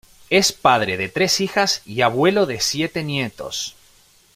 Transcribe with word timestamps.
Es 0.31 0.51
padre 0.51 0.97
de 0.97 1.09
tres 1.09 1.41
hijas 1.41 1.83
y 1.85 2.01
abuelo 2.01 2.47
de 2.47 2.59
siete 2.59 3.03
nietos. 3.03 3.75